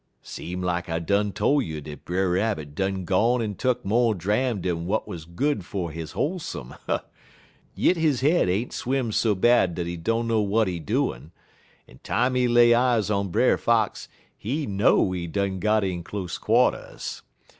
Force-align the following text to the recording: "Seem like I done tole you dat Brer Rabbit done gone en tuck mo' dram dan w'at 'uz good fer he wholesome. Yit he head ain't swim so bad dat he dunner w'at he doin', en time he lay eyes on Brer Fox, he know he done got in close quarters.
"Seem 0.23 0.63
like 0.63 0.89
I 0.89 0.97
done 0.97 1.31
tole 1.31 1.61
you 1.61 1.79
dat 1.79 2.05
Brer 2.05 2.31
Rabbit 2.31 2.73
done 2.73 3.05
gone 3.05 3.39
en 3.39 3.53
tuck 3.53 3.85
mo' 3.85 4.15
dram 4.15 4.59
dan 4.59 4.87
w'at 4.87 5.07
'uz 5.07 5.25
good 5.25 5.63
fer 5.63 5.89
he 5.89 6.01
wholesome. 6.01 6.73
Yit 7.75 7.97
he 7.97 8.27
head 8.27 8.49
ain't 8.49 8.73
swim 8.73 9.11
so 9.11 9.35
bad 9.35 9.75
dat 9.75 9.85
he 9.85 9.97
dunner 9.97 10.41
w'at 10.41 10.67
he 10.67 10.79
doin', 10.79 11.31
en 11.87 11.99
time 11.99 12.33
he 12.33 12.47
lay 12.47 12.73
eyes 12.73 13.11
on 13.11 13.29
Brer 13.29 13.59
Fox, 13.59 14.09
he 14.35 14.65
know 14.65 15.11
he 15.11 15.27
done 15.27 15.59
got 15.59 15.83
in 15.83 16.03
close 16.03 16.39
quarters. 16.39 17.21